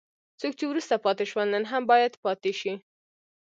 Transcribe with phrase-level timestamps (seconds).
[0.39, 2.73] څوک چې وروسته پاتې شول نن هم باید پاتې شي.